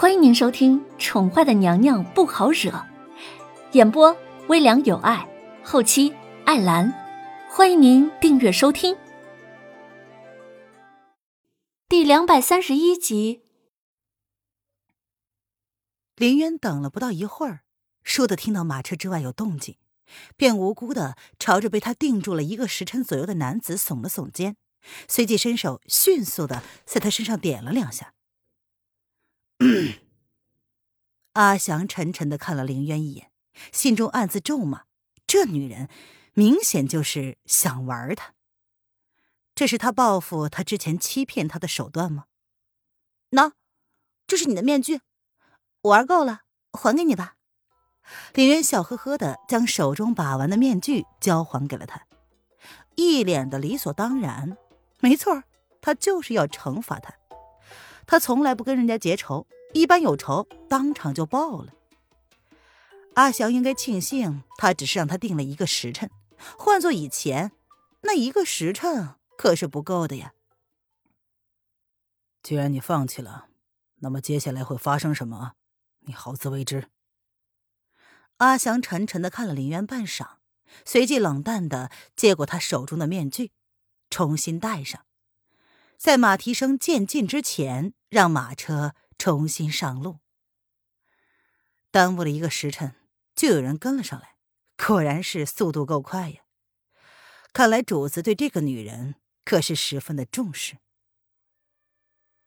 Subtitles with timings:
[0.00, 2.70] 欢迎您收听《宠坏的娘娘不好惹》，
[3.72, 5.28] 演播微凉有爱，
[5.64, 6.14] 后期
[6.44, 6.94] 艾兰。
[7.50, 8.96] 欢迎您订阅收听。
[11.88, 13.42] 第两百三十一集，
[16.14, 17.62] 林渊等了不到一会儿，
[18.04, 19.78] 倏地听到马车之外有动静，
[20.36, 24.54] 便无辜的朝着被他定住了一个时辰左右的男子耸了耸肩，
[25.08, 28.12] 随即伸手迅速的在他身上点了两下。
[31.34, 33.30] 阿祥沉沉的看了凌渊一眼，
[33.72, 34.84] 心中暗自咒骂：
[35.26, 35.88] 这女人
[36.34, 38.34] 明显就是想玩他。
[39.54, 42.26] 这是他报复他之前欺骗他的手段吗？
[43.30, 43.52] 喏，
[44.26, 45.00] 这是你的面具，
[45.82, 47.34] 玩够了，还给你吧。
[48.34, 52.06] 凌渊笑呵呵的将手中把玩的面具交还给了他，
[52.94, 54.56] 一脸的理所当然。
[55.00, 55.42] 没错，
[55.80, 57.12] 他就是要惩罚他。
[58.08, 61.74] 他从来不跟人家结仇，一般有仇当场就报了。
[63.12, 66.10] 阿祥应该庆幸，他只是让他定了一个时辰，
[66.56, 67.52] 换做以前，
[68.00, 70.32] 那一个时辰可是不够的呀。
[72.42, 73.48] 既然你放弃了，
[73.96, 75.52] 那么接下来会发生什么，
[76.00, 76.88] 你好自为之。
[78.38, 80.36] 阿祥沉沉的看了林渊半晌，
[80.86, 83.52] 随即冷淡的接过他手中的面具，
[84.08, 85.04] 重新戴上。
[85.98, 90.20] 在马蹄声渐近之前，让马车重新上路。
[91.90, 92.94] 耽误了一个时辰，
[93.34, 94.36] 就有人跟了上来，
[94.76, 96.42] 果然是速度够快呀！
[97.52, 100.76] 看来主子对这个女人可是十分的重视。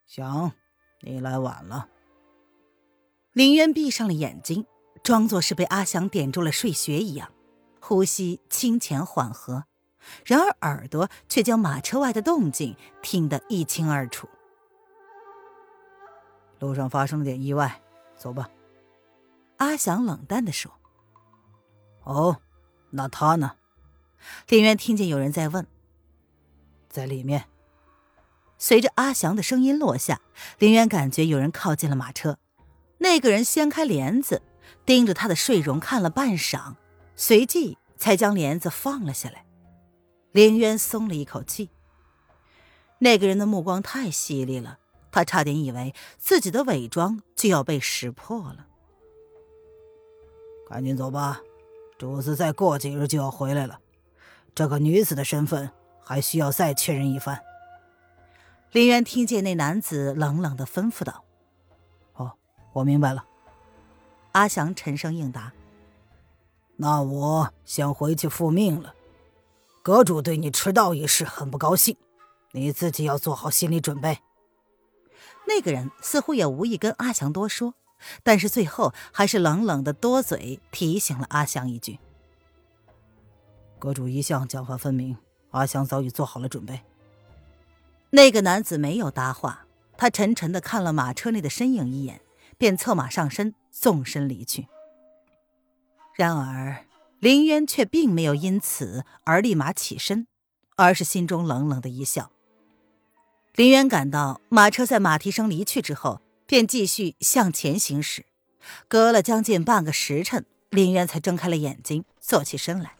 [0.06, 0.54] 行，
[1.02, 1.90] 你来晚了。
[3.34, 4.66] 林渊闭上了眼睛，
[5.04, 7.34] 装作是被阿祥点住了睡穴一样，
[7.82, 9.66] 呼吸清浅缓和。
[10.26, 14.28] 然而耳朵却将马车外的动静听得一清二楚。
[16.60, 17.82] 路上发生了点意外，
[18.16, 18.50] 走吧。
[19.58, 20.72] 阿祥冷淡地说。
[22.04, 22.42] 哦，
[22.92, 23.56] 那他呢？
[24.48, 25.66] 林渊听见有人在问。
[26.90, 27.46] 在里面。
[28.58, 30.22] 随着阿祥的声音落下，
[30.60, 32.38] 林渊感觉有人靠近了马车。
[33.00, 34.44] 那个人掀开帘子，
[34.86, 36.76] 盯着他的睡容看了半晌，
[37.16, 39.46] 随即才将帘子放了下来。
[40.32, 41.70] 林渊松了一口气。
[43.00, 44.80] 那个人的目光太犀利了，
[45.12, 48.68] 他差点以为自己的伪装就要被识破了。
[50.70, 51.42] 赶紧走吧，
[51.98, 53.80] 主子再过几日就要回来了。
[54.56, 57.42] 这个女子的身份还需要再确认一番。
[58.72, 61.26] 林渊听见那男子冷冷的吩咐道
[62.16, 62.34] ：“哦，
[62.72, 63.26] 我明白了。”
[64.32, 65.52] 阿祥沉声应答
[66.78, 68.96] ：“那我先回去复命了。”
[69.84, 71.98] 阁主对你迟到一事很不高兴，
[72.52, 74.20] 你自己要做好心理准备。
[75.48, 77.74] 那个人似乎也无意跟阿祥多说，
[78.22, 82.00] 但是最后还是冷冷的多嘴提醒了阿祥一句
[83.80, 85.18] ：“阁主一向讲话分明，
[85.50, 86.82] 阿祥早已做好了准备。”
[88.12, 89.66] 那个男子没有搭话，
[89.98, 92.22] 他沉沉的看了马车内的身影一眼，
[92.60, 94.68] 便策马上身，纵身离去。
[96.14, 96.86] 然而。
[97.22, 100.26] 林渊却并没有因此而立马起身，
[100.76, 102.32] 而是心中冷冷的一笑。
[103.54, 108.26] 林渊感到马车在马蹄声离去之后，便继续向前行驶。
[108.88, 112.96] 隔了将近半个时辰，林渊才睁开了眼睛，坐起身来。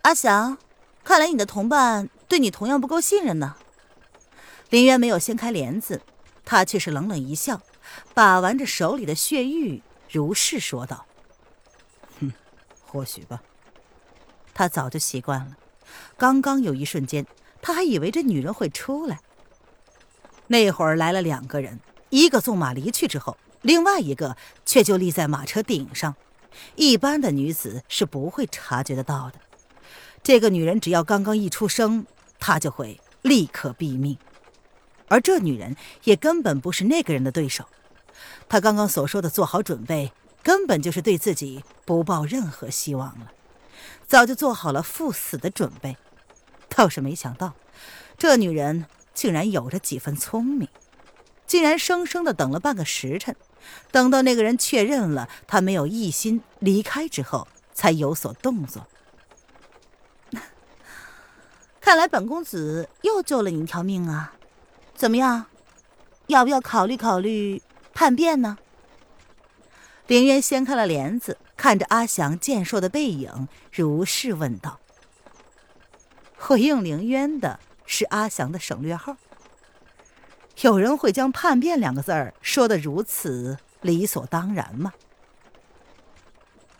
[0.00, 0.56] 阿祥，
[1.04, 3.56] 看来你的同伴对你同样不够信任呢。
[4.70, 6.00] 林渊没有掀开帘子，
[6.42, 7.60] 他却是冷冷一笑，
[8.14, 11.04] 把玩着手里的血玉，如是说道。
[12.96, 13.42] 或许吧，
[14.54, 15.58] 他早就习惯了。
[16.16, 17.26] 刚刚有一瞬间，
[17.60, 19.20] 他还以为这女人会出来。
[20.46, 24.34] 那会儿来了两个人，一个纵马离去之后，另外一个
[24.64, 26.16] 却就立在马车顶上。
[26.74, 29.38] 一般的女子是不会察觉得到的。
[30.22, 32.06] 这个女人只要刚刚一出声，
[32.38, 34.16] 他就会立刻毙命。
[35.08, 37.66] 而这女人也根本不是那个人的对手。
[38.48, 40.12] 他刚刚所说的做好准备。
[40.46, 43.32] 根本就是对自己不抱任何希望了，
[44.06, 45.96] 早就做好了赴死的准备。
[46.68, 47.54] 倒是没想到，
[48.16, 50.68] 这女人竟然有着几分聪明，
[51.48, 53.34] 竟然生生的等了半个时辰，
[53.90, 58.86] 等到那个人确认了他没有异心离开之后，才有所动作。
[61.80, 64.34] 看来本公子又救了你一条命啊！
[64.94, 65.46] 怎么样，
[66.28, 67.60] 要不要考虑考虑
[67.92, 68.56] 叛变呢？
[70.06, 74.78] 林渊掀开了帘子，看着阿祥健硕的背影，如是问道。
[76.38, 79.16] 回应林渊的是阿祥的省略号。
[80.60, 84.94] 有人会将叛变两个字儿说的如此理所当然吗？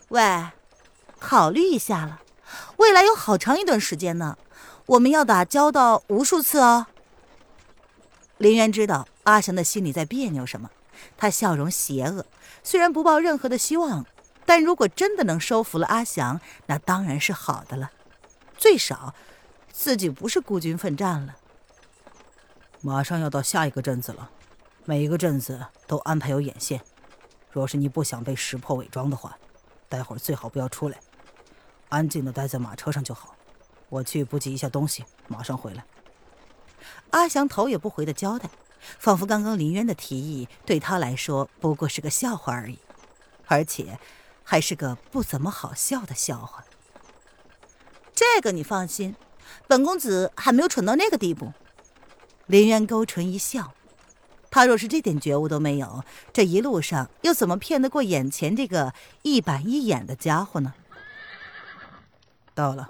[0.07, 0.47] 喂，
[1.19, 2.21] 考虑一下了，
[2.77, 4.37] 未来有好长一段时间呢，
[4.85, 6.87] 我们要打交道无数次哦。
[8.37, 10.71] 林渊知道阿祥的心里在别扭什么，
[11.17, 12.25] 他笑容邪恶，
[12.63, 14.05] 虽然不抱任何的希望，
[14.45, 17.91] 但如果真的能收服了阿祥，那当然是好的了，
[18.57, 19.13] 最少
[19.71, 21.35] 自己不是孤军奋战了。
[22.81, 24.29] 马上要到下一个镇子了，
[24.85, 26.81] 每一个镇子都安排有眼线。
[27.51, 29.37] 若是你不想被识破伪装的话，
[29.89, 30.99] 待会儿最好不要出来，
[31.89, 33.35] 安静的待在马车上就好。
[33.89, 35.85] 我去补给一下东西，马上回来。
[37.11, 38.49] 阿祥头也不回的交代，
[38.99, 42.79] 仿佛刚刚林渊的提议对他来说不过是个笑话而已，
[43.45, 43.99] 而且
[44.43, 46.65] 还是个不怎么好笑的笑话。
[48.13, 49.15] 这个你放心，
[49.67, 51.53] 本公子还没有蠢到那个地步。
[52.47, 53.73] 林渊勾唇一笑，
[54.49, 60.73] 他若是这点觉悟都没有，这一路上又怎么骗得过眼前这个一板一眼的家伙呢？
[62.55, 62.89] 到了，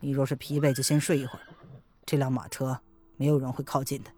[0.00, 1.42] 你若是疲惫，就先睡一会儿。
[2.06, 2.78] 这辆马车
[3.16, 4.10] 没有人会靠近的。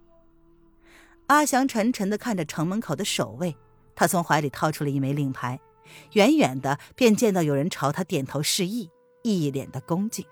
[1.27, 3.57] 阿祥沉沉的看着城门口的守卫，
[3.95, 5.59] 他从怀里掏出了一枚令牌，
[6.13, 8.91] 远远的便见到有人朝他点头示意，
[9.23, 10.25] 一脸的恭敬。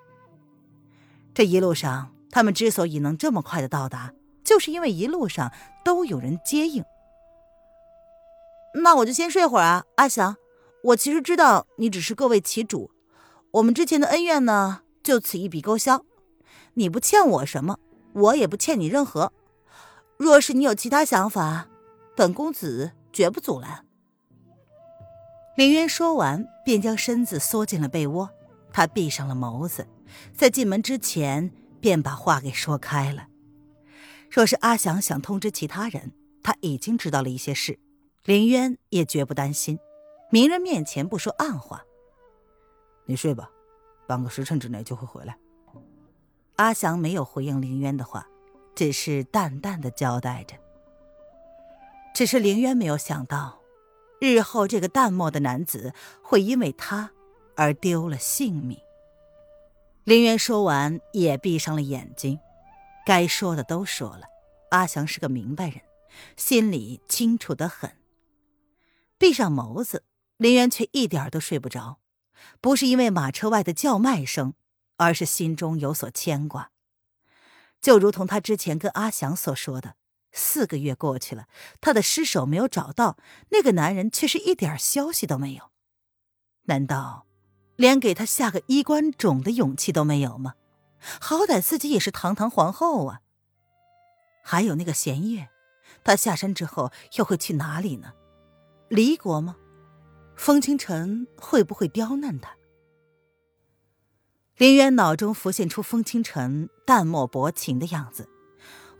[1.35, 4.12] 这一路上，他们之所以能这么快的到达。
[4.44, 5.50] 就是因为一路上
[5.82, 6.85] 都有人接应，
[8.82, 10.37] 那我就先睡会儿啊，阿祥。
[10.82, 12.91] 我其实知道你只是各为其主，
[13.52, 16.05] 我们之前的恩怨呢，就此一笔勾销。
[16.75, 17.79] 你不欠我什么，
[18.12, 19.32] 我也不欠你任何。
[20.16, 21.69] 若是你有其他想法，
[22.16, 23.84] 本公子绝不阻拦。
[25.56, 28.31] 林渊说完，便将身子缩进了被窝，
[28.72, 29.87] 他闭上了眸子，
[30.32, 33.28] 在进门之前便把话给说开了。
[34.31, 36.12] 若是阿祥想通知其他人，
[36.43, 37.78] 他已经知道了一些事，
[38.25, 39.78] 林渊也绝不担心。
[40.31, 41.84] 明人面前不说暗话。
[43.06, 43.49] 你睡吧，
[44.08, 45.38] 半个时辰之内就会回来。
[46.56, 48.26] 阿祥没有回应林渊的话，
[48.74, 50.56] 只是淡淡的交代着。
[52.14, 53.60] 只是林渊没有想到，
[54.20, 55.92] 日后这个淡漠的男子
[56.22, 57.10] 会因为他
[57.56, 58.78] 而丢了性命。
[60.04, 62.38] 林渊说完，也闭上了眼睛。
[63.06, 64.26] 该说的都说了，
[64.70, 65.80] 阿祥是个明白人，
[66.36, 67.90] 心里清楚的很。
[69.18, 70.04] 闭上眸子，
[70.36, 71.98] 林渊却一点都睡不着，
[72.60, 74.54] 不是因为马车外的叫卖声，
[74.96, 76.70] 而是心中有所牵挂。
[77.84, 79.96] 就如同他之前跟阿祥所说的，
[80.32, 81.44] 四个月过去了，
[81.82, 83.19] 他的尸首没有找到，
[83.50, 85.70] 那个男人却是一点消息都没有。
[86.62, 87.26] 难道
[87.76, 90.54] 连给他下个衣冠冢的勇气都没有吗？
[91.20, 93.20] 好歹自己也是堂堂皇后啊！
[94.42, 95.50] 还有那个弦月，
[96.02, 98.14] 她下山之后又会去哪里呢？
[98.88, 99.56] 离国吗？
[100.36, 102.56] 风清晨会不会刁难他？
[104.56, 108.28] 林渊脑中浮现出风清晨淡漠薄情的样子，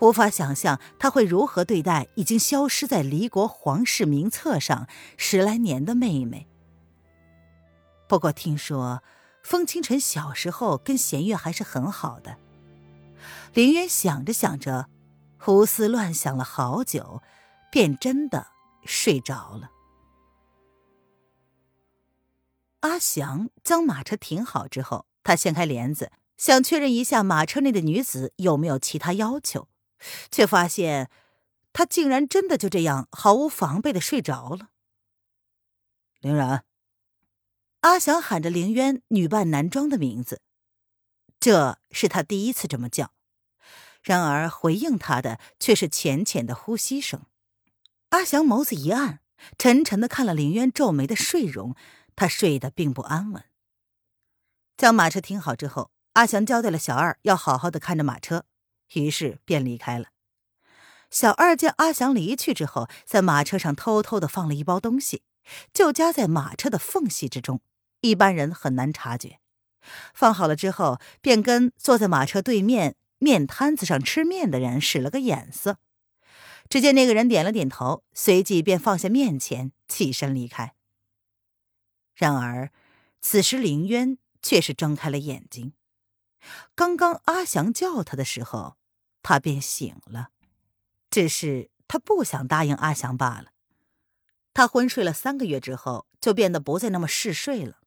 [0.01, 6.49] 无法想象他会如何对待已经消失在离国皇室名册上十来年的妹妹。
[8.09, 9.03] 不过听说。
[9.45, 12.39] 风清晨小时候跟弦月还是很好的。
[13.53, 14.89] 林渊想着想着，
[15.37, 17.23] 胡思乱想了好久，
[17.71, 18.47] 便真的
[18.87, 19.71] 睡着了。
[22.81, 29.67] 阿祥将马车停好之后，他掀开帘子，想确认一下马车内的女子有没有其他要求，
[30.31, 31.11] 却发现
[31.73, 34.69] 她竟然真的就这样毫无防备的睡着了。
[36.21, 36.65] 凌然。
[37.81, 40.41] 阿祥喊着凌渊女扮男装的名字，
[41.39, 43.13] 这是他第一次这么叫。
[44.03, 47.27] 然而回应他的却是浅浅的呼吸声。
[48.11, 49.21] 阿祥眸子一暗，
[49.59, 51.75] 沉沉的看了凌渊皱眉的睡容，
[52.17, 53.45] 他睡得并不安稳。
[54.77, 58.45] 将马车停好之后，阿祥交代了小二要好好的看着马车，
[58.95, 60.09] 于是便离开了。
[61.11, 65.23] 小二见阿祥离去之后，在马车上偷偷的放了一包东西，
[65.73, 67.61] 就夹在马车的缝隙之中。
[68.01, 69.39] 一般人很难察觉。
[70.13, 75.79] 放好了之后，便跟坐在马车对面面摊子上吃面的人使了个眼色。
[76.69, 80.75] 只见那个人点了点头，随即便放下面钱，起身离开。
[82.15, 82.73] 然而，
[83.21, 85.73] 此时林渊却是睁开了眼睛。
[86.75, 88.77] 刚刚阿祥叫他的时候，
[89.23, 90.29] 他便醒了，
[91.11, 93.53] 只是他不想答应阿祥罢了。
[94.53, 97.79] 他昏睡了三个月之后，就变得不再那么嗜睡了。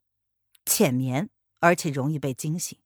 [0.65, 2.79] 浅眠，而且容易被惊醒，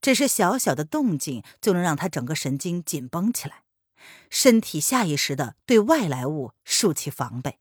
[0.00, 3.62] 只是小小的动静就能让他整个神经紧绷起来，
[4.28, 7.60] 身体下意识的对外来物竖起防备。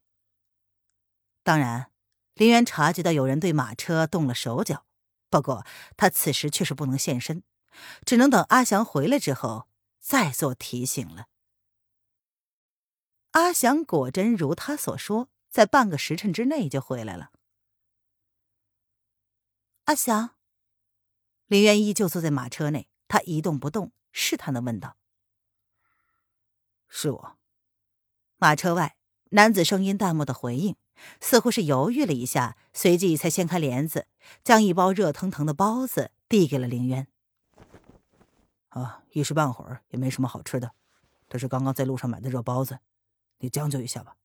[1.44, 1.92] 当然，
[2.34, 4.86] 林渊察觉到有人对马车动了手脚，
[5.32, 5.66] 不过
[5.98, 7.42] 他此时却是不能现身，
[8.06, 9.70] 只能等阿祥回来之后
[10.00, 11.28] 再做提醒了。
[13.32, 17.32] 阿祥果真如他所说，在半个时辰之内就回来了。
[19.86, 20.36] 阿祥，
[21.48, 24.98] 林渊依旧坐在马车内，他一动不动，试探的问道
[26.90, 27.38] ：“是我。”
[28.36, 28.98] 马车外，
[29.32, 30.78] 男子声音淡漠的回应。
[31.20, 34.06] 似乎是犹豫了一下，随即才掀开帘子，
[34.44, 37.08] 将一包热腾腾的包子递给了凌渊。
[38.70, 40.74] 啊，一时半会儿也没什么好吃的，
[41.28, 42.82] 这是刚刚在路上买的热包子，
[43.40, 44.16] 你将就一下吧。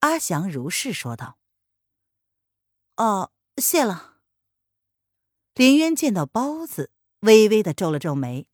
[0.00, 1.38] 阿祥如是说道。
[2.96, 4.16] 哦，谢了。
[5.54, 6.90] 林渊见到包子，
[7.20, 8.46] 微微的皱了皱眉，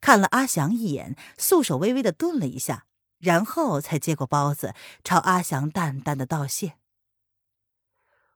[0.00, 2.86] 看了阿祥一眼，素手微微的顿了一下。
[3.18, 6.74] 然后才接过包子，朝阿祥淡淡的道谢。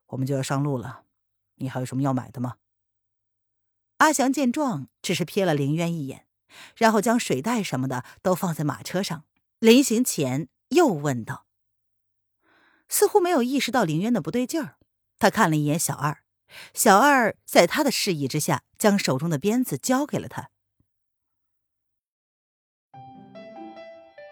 [0.07, 1.05] 我们就要上路了，
[1.57, 2.57] 你还有什么要买的吗？
[3.99, 6.27] 阿祥见状，只是瞥了林渊一眼，
[6.77, 9.25] 然后将水袋什么的都放在马车上。
[9.59, 11.47] 临行前又问道
[12.89, 14.79] ：“似乎没有意识到林渊的不对劲儿。”
[15.21, 16.23] 他看了一眼小二，
[16.73, 20.49] 小二在他的示意之下，将手中的鞭子交给了他。